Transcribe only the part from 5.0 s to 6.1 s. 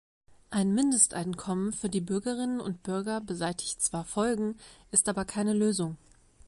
aber keine Lösung.